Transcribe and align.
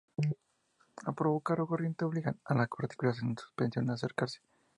Al 1.09 1.13
provocar 1.13 1.59
corriente, 1.67 2.05
obligan 2.05 2.39
a 2.45 2.55
las 2.55 2.67
partículas 2.69 3.21
en 3.21 3.37
suspensión 3.37 3.87
a 3.91 3.93
acercarse. 3.93 4.39